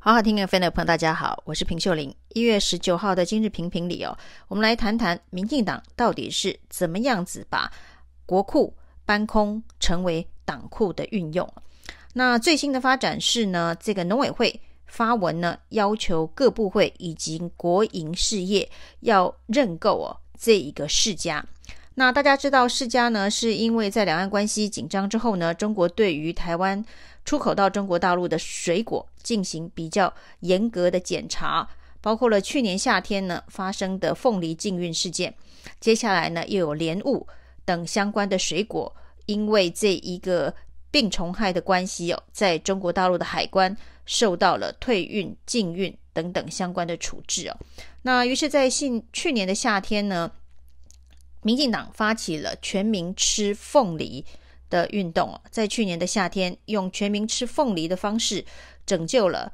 [0.00, 2.14] 好好听 FM 的朋友，大家好，我是平秀玲。
[2.28, 7.68] 一月十九号的今日评评里哦，我们来谈谈民进党到底是怎么样子把
[8.24, 8.72] 国库
[9.04, 11.52] 搬空成为党库的运用。
[12.12, 18.70] 那最新的发展是呢，这个农委会发文呢，要求各部会以及国营事业
[19.00, 21.44] 要认购哦这一个世家。
[21.96, 26.82] 那大家知道世家呢，是因为在两岸关系紧张之后呢，中国对于台湾
[27.28, 30.10] 出口到中国大陆的水果进行比较
[30.40, 31.68] 严格的检查，
[32.00, 35.34] 包括了去年夏天呢发生的凤梨禁运事件，
[35.78, 37.26] 接下来呢又有莲雾
[37.66, 38.90] 等相关的水果，
[39.26, 40.54] 因为这一个
[40.90, 47.56] 病虫害的关系哦，在中国大陆的海关受到了退运、禁运等等相关的处置哦。
[48.00, 50.32] 那于是，在信去年的夏天呢。
[51.42, 54.24] 民进党发起了全民吃凤梨
[54.70, 58.44] 的运动，在去年的夏天，用全民吃凤梨的方式
[58.86, 59.52] 拯救了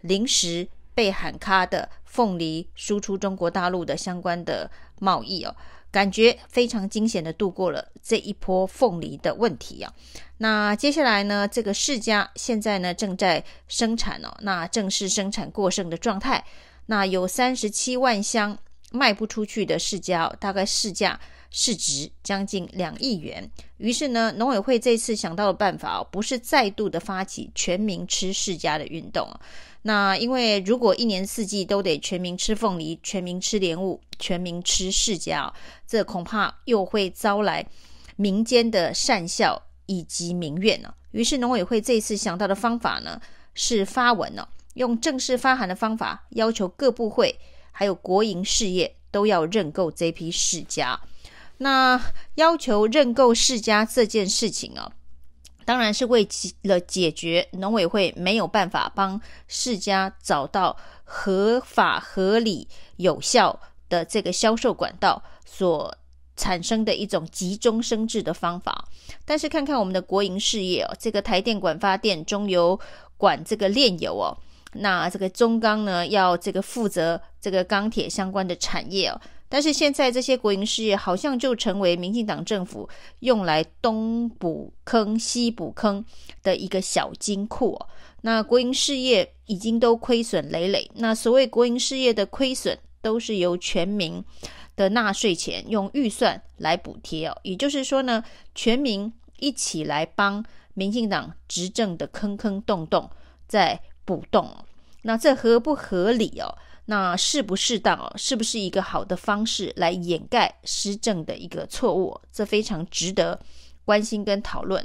[0.00, 5.54] 临时被喊卡的凤梨输出中国大陆的相关的贸易哦，
[5.90, 9.92] 感觉非常惊险的度过了这一波凤梨的问题啊。
[10.38, 16.44] 那接下来呢，这个释迦现在呢正在生产哦，那正是生产过剩的状态，
[16.86, 18.58] 那有三十七万箱
[18.90, 21.20] 卖不出去的释迦，大概市价。
[21.50, 29.28] 市值将近两亿元，于是呢，农委会这次想到的办法哦，不是再度的发起全民吃释迦的运动。
[29.82, 35.50] 那因为如果一年四季都得全民吃凤梨、全民吃莲雾、全民吃释迦，
[35.86, 37.64] 这恐怕又会招来
[38.16, 40.92] 民间的讪笑以及民怨呢。
[41.12, 43.20] 于是农委会这次想到的方法呢，
[43.54, 47.38] 是发文呢，用正式发函的方法，要求各部会
[47.70, 50.98] 还有国营事业都要认购这批释迦。
[51.58, 52.00] 那
[52.34, 54.92] 要求认购世家这件事情啊，
[55.64, 56.28] 当然是为
[56.62, 65.96] 了解决农委会没有办法帮世家找到合法、合理、有效的这个销售管道所
[66.36, 68.86] 产生的一种急中生智的方法。
[69.24, 72.78] 但是看看我们的国营事业哦，这个台电管发电、中油
[73.16, 74.36] 管这个炼油哦，
[74.78, 79.20] 那这个中钢呢要这个负责这个钢铁相关的产业哦。
[79.48, 82.88] 但是现在这些国营事业好像就成为民进党政府
[83.20, 86.04] 用来东补坑西补坑
[86.42, 87.88] 的一个小金库哦。
[88.22, 94.22] 那国营事业已经都亏损累累，那所谓国营事业的亏损都是由全民
[94.74, 97.38] 的纳税钱用预算来补贴哦。
[97.44, 100.44] 也就是说呢，全民一起来帮
[100.74, 103.08] 民进党执政的坑坑洞洞
[103.46, 104.65] 在补洞哦。
[105.06, 106.52] 那这合不合理哦？
[106.86, 108.12] 那适不适当哦？
[108.16, 112.20] 是不是一个好的方式来掩盖施政的一个错误？
[112.32, 113.38] 这非常值得
[113.84, 114.84] 关心跟讨论。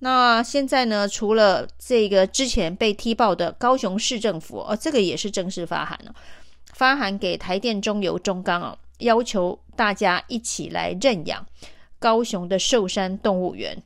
[0.00, 6.14] 那现在呢，除了这个之前被踢爆的高雄市政府哦，这个也是正式发函了，
[6.74, 11.46] 发函给台电、中油、中钢哦，要求大家一起来认养
[11.98, 13.82] 高雄的寿山动物园。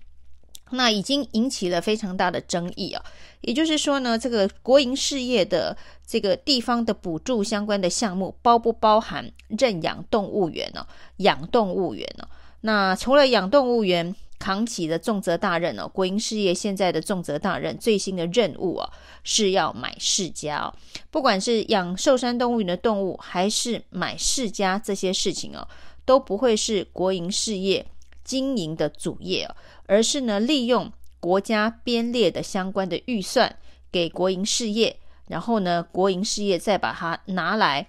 [0.70, 3.02] 那已经引起了非常大的争议啊，
[3.40, 10.86] 也就是说呢，这个国营事业的这个地方的补助相关的项目，包不包含认养动物园呢？
[11.18, 12.28] 养动物园呢？
[12.62, 15.86] 那除了养动物园扛起的重责大任呢？
[15.88, 18.90] 国营事业现在的重责大任最新的任务啊，
[19.22, 20.72] 是要买世家，
[21.10, 25.66] 不管是养寿山动物园的动物，还是买世家这些事情哦，
[26.04, 27.86] 都不会是国营事业
[28.28, 29.48] 经营的主业。
[29.90, 33.56] 而是呢，利用国家编列的相关的预算
[33.90, 37.88] 给国营事业，然后呢，国营事业再把它拿来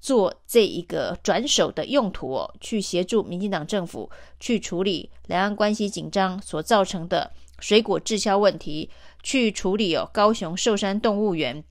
[0.00, 4.08] 做这一个转手的用途哦，去协助民进党政府
[4.38, 8.88] 去处理两岸关系紧张所造成的水果滞销问题，
[9.24, 11.64] 去处理哦高雄寿山动物园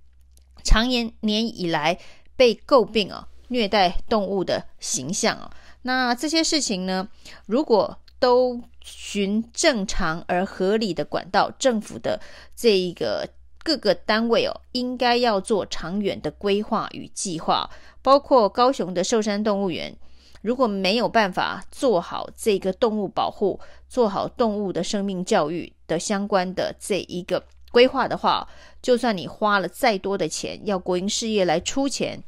[0.62, 1.98] 长年年以来
[2.36, 5.50] 被诟病哦虐待动物的形象哦，
[5.84, 7.08] 那这些事情呢，
[7.46, 12.20] 如果都循正常而合理的管道，政府的
[12.56, 13.28] 这一个
[13.64, 17.70] 各个单位哦，应该要做长远的规划与计划，
[18.02, 19.96] 包括高雄的寿山动物园，
[20.42, 28.48] 如果没有办法做好这个动物保护，做好动物的生命教育的相关的这一个规划的话，
[28.82, 32.24] 就算你花了再多的钱，要国营事业来出钱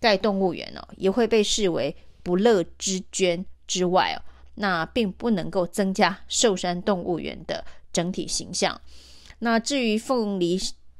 [0.00, 4.18] 盖动物园哦，也会被视为不乐之捐之外哦。
[4.54, 8.80] 那并不能够增加寿山动物园的整体形象。
[9.40, 10.58] 那至于凤梨、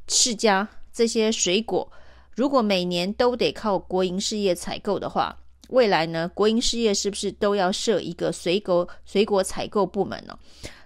[0.09, 1.91] 释迦这些水果，
[2.35, 10.39] 如果每年都得靠国营事业采购的话，未来呢，国营事业是不是都要设一个水果水果采购部门呢？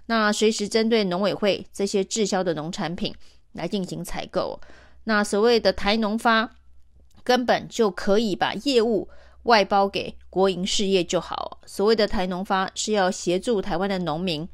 [0.05, 3.13] 那随时针对农委会这些滞销的农产品
[3.51, 4.59] 来进行采购。
[5.03, 6.55] 那所谓的台农发
[7.23, 9.09] 根本就可以把业务
[9.43, 11.59] 外包给国营事业就好。
[11.65, 14.47] 所谓的台农发是要协助台湾的农民，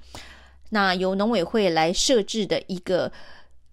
[0.70, 3.12] 那由农委会来设置的一个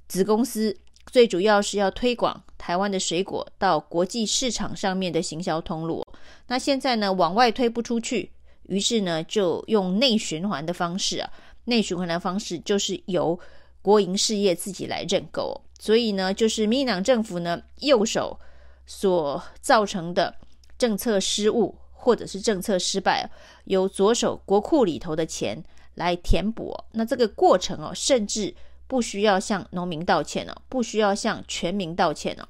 [0.09, 0.77] 子公司，
[1.07, 6.05] 最主要是要推广台湾的水果到国际市场上面的行销通路。
[6.49, 8.31] 那现在呢，往外推不出去，
[8.65, 11.31] 于是呢，就用内循环的方式啊，
[11.65, 13.39] 内循环的方式就是由
[13.81, 15.63] 国营事业自己来认购。
[15.79, 18.39] 所以呢，就是民进党政府呢右手
[18.87, 20.37] 所造成的
[20.83, 23.31] 政策失误或者是政策失败，
[23.67, 25.63] 由左手国库里头的钱
[25.95, 26.77] 来填补。
[26.91, 28.53] 那这个过程哦，甚至
[28.89, 32.49] 不需要向农民道歉哦，不需要向全民道歉哦，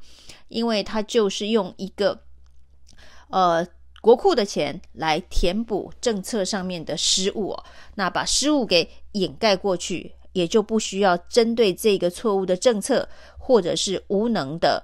[0.48, 2.22] 因为他就是用一个
[3.28, 3.66] 呃
[4.00, 7.64] 国库的钱来填补政策上面的失误哦，
[7.96, 10.14] 那把失误给掩盖过去。
[10.32, 13.06] 也就不需要针对这个错误的政策，
[13.36, 14.82] 或者是无能的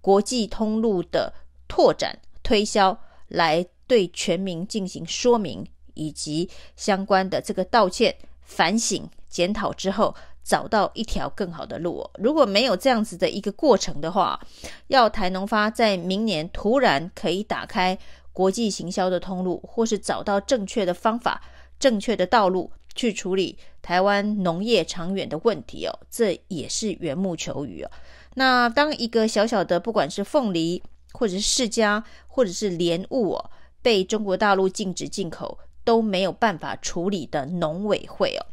[0.00, 1.34] 国际通路的
[1.66, 2.96] 拓展推销，
[3.26, 10.14] 来对全民进行说明，以及相关的这个道歉、反省、检讨之后，
[10.44, 12.08] 找到一条更好的路。
[12.18, 14.38] 如果没有这样子的一个过程的话，
[14.86, 17.98] 要台农发在明年突然可以打开
[18.32, 21.42] 国际行销的通路，或是找到正确的方法、
[21.80, 22.70] 正确的道路。
[22.96, 27.90] 去处理台湾农业长远的问题哦，这也是缘木求鱼哦。
[28.34, 30.80] 那当一个小小的，不管是凤梨，
[31.14, 33.50] 或者是世家，或者是莲雾哦，
[33.80, 38.44] 被中国大陆禁止进口，都没有办法处理的农委会哦，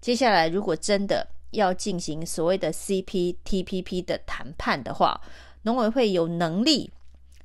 [0.00, 5.20] 接下来如果真的要进行所谓的 CPTPP 的谈判的话，
[5.62, 6.90] 农委会有能力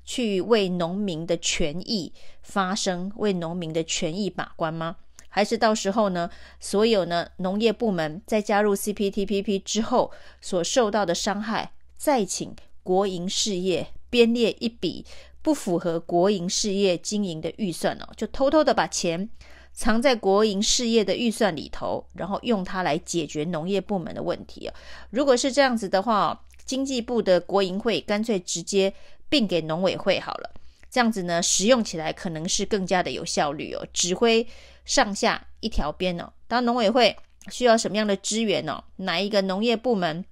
[0.03, 4.95] 去为农民的权益发声，为农民的权益把关吗？
[5.33, 6.29] 还是到时候呢，
[6.59, 12.53] 所有呢农业部门在加入 CPTPP 之后所受到的伤害，再请
[12.83, 15.03] 国营事业编列一笔
[15.41, 19.27] 不符合国营事业经营的预算哦，就偷偷的把钱
[19.73, 24.73] 藏在国营事业的预算里头，然后用它来解决农业部门的问题哦。
[25.09, 28.93] 如果是这样子的话，经济部的国营会干脆直接
[29.27, 30.51] 并给农委会好了，
[30.91, 34.45] 这样子呢，使用起来可能是更加的有效率哦，指挥。
[34.83, 37.15] 上下一条边哦，当农委会
[37.51, 40.25] 需要什么样的资源哦，哪一个农业部门，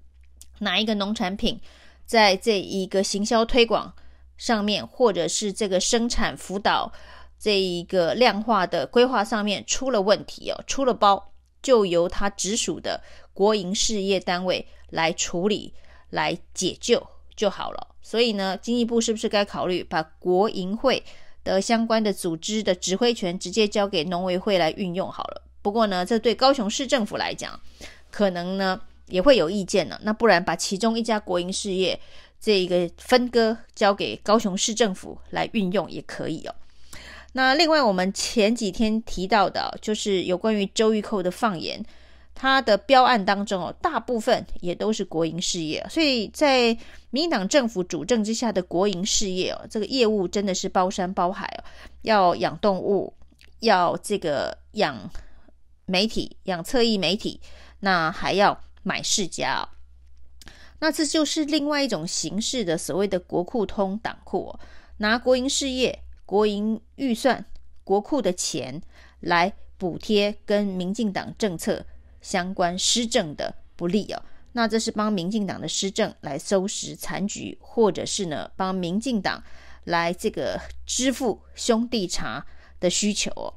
[0.57, 1.61] 哪一个农产品，
[2.09, 3.93] 在这一个行销推广
[4.35, 6.91] 上面，或者是这个生产辅导
[7.37, 15.75] 这一个量化的规划上面出了问题哦，出了包，就由他直属的国营事业单位来处理，
[16.09, 17.89] 来解救就好了。
[18.01, 21.03] 所以呢，经济部是不是该考虑把国营会
[21.43, 25.43] 的相关的组织的指挥权直接交给农委会来运用好了。
[25.61, 27.59] 不过呢，这对高雄市政府来讲，
[28.09, 29.99] 可能呢也会有意见呢。
[30.03, 31.99] 那不然把其中一家国营事业
[32.39, 36.55] 这一个分割交给高雄市政府来运用也可以哦。
[37.33, 41.83] 那另外我们前几天提到的，就是有关于周玉蔻的放言。
[42.41, 46.77] 它的标案当中哦，大部分也都是国营事业，所以在
[47.09, 51.63] 民党政府主政之下的国营事业哦，这个业务真的是包山包海哦，
[52.03, 53.13] 要养动物，
[53.59, 54.97] 要这个养
[55.85, 57.41] 媒体，养侧翼媒体，
[57.81, 59.69] 那还要买释迦哦，
[60.79, 64.59] 那这就是另外一种形式的所谓的国库通党库哦，
[64.97, 67.45] 拿国营事业、国营预算、
[67.83, 68.81] 国库的钱
[69.19, 71.85] 来补贴跟民进党政策。
[72.21, 74.21] 相关施政的不利哦，
[74.51, 79.41] 那这是帮民进党的施政来收拾残局，或者是呢帮民进党
[79.85, 82.45] 来这个支付兄弟茶
[82.81, 83.53] 的需求哦。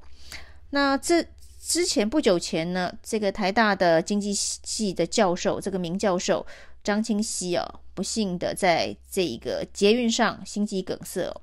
[0.70, 1.26] 那这
[1.62, 6.44] 之前不久前呢，这个台大的经济系的教授，这个名教授
[6.82, 11.40] 张清熙哦，不幸的在这个捷运上心肌梗塞哦。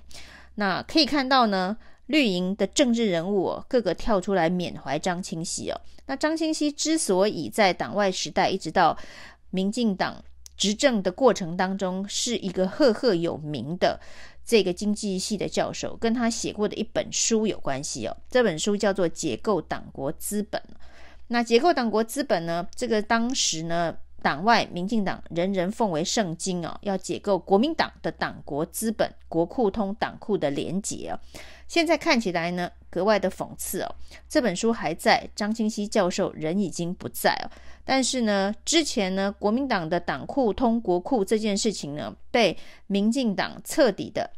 [0.55, 1.77] 那可以看到呢。
[2.09, 5.79] 绿营的政治人物哦，个个跳出来缅怀张清熙哦。
[6.07, 8.97] 那张清熙之所以在党外时代一直到
[9.51, 10.23] 民进党
[10.57, 13.99] 执政的过程当中，是一个赫赫有名的
[14.49, 18.17] 这个经济系的教授，跟他写过的一本书有关系哦。
[18.31, 20.59] 这本书叫做《解构党国资本》。
[21.27, 23.95] 那《解构党国资本》呢，这个当时呢。
[24.21, 31.17] 党外民进党人人奉为圣经哦，要解构国民党的党国资本、国库通党库的连结哦。
[31.69, 33.95] 现在看起来呢，格外的讽刺哦。
[34.27, 37.47] 这本书还在，张清熙教授人已经不在哦。
[37.85, 44.29] 但是呢，之前呢，国民党的党库通国库这件事情呢，被民进党彻底的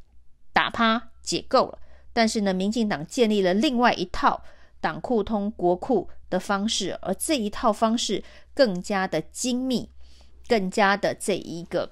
[0.53, 1.79] 打趴解构了。
[2.13, 4.43] 但是呢，民进党建立了另外一套。
[4.81, 9.87] 党库通国库的方式，而这一套方式更加的精密，
[10.47, 11.91] 更加的这一个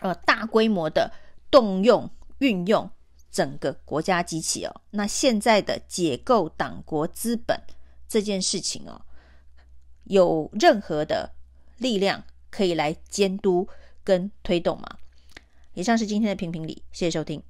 [0.00, 1.12] 呃大规模的
[1.50, 2.08] 动用
[2.38, 2.88] 运用
[3.32, 7.60] 整个国家机器哦，那现在的解构党国资本
[8.08, 9.02] 这件事情哦，
[10.04, 11.28] 有任何的
[11.78, 12.22] 力量
[12.52, 13.66] 可以来监督
[14.04, 14.86] 跟推动吗？
[15.74, 17.42] 以上是今天的评评理，谢谢收听。